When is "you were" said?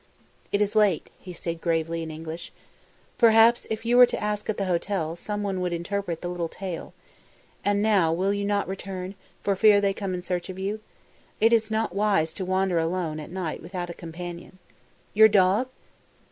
3.85-4.07